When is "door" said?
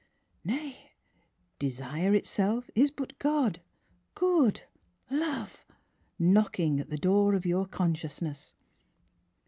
6.97-7.35